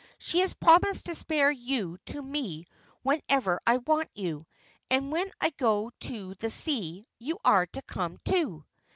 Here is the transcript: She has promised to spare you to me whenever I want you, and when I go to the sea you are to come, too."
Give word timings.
She 0.17 0.39
has 0.39 0.53
promised 0.55 1.05
to 1.05 1.13
spare 1.13 1.51
you 1.51 1.99
to 2.07 2.19
me 2.23 2.65
whenever 3.03 3.61
I 3.67 3.77
want 3.77 4.09
you, 4.15 4.47
and 4.89 5.11
when 5.11 5.31
I 5.39 5.51
go 5.51 5.91
to 5.99 6.33
the 6.39 6.49
sea 6.49 7.05
you 7.19 7.37
are 7.45 7.67
to 7.67 7.83
come, 7.83 8.17
too." 8.25 8.65